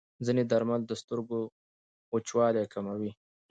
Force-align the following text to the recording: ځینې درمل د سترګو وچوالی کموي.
ځینې 0.25 0.43
درمل 0.51 0.81
د 0.87 0.91
سترګو 1.01 1.39
وچوالی 2.13 2.63
کموي. 2.73 3.11